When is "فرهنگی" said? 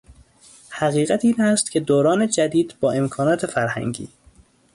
3.45-4.09